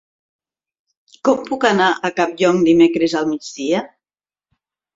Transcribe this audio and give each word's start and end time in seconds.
Com 1.29 1.43
puc 1.49 1.67
anar 1.71 1.91
a 1.91 2.11
Campllong 2.21 2.65
dimecres 2.71 3.17
al 3.23 3.31
migdia? 3.35 3.87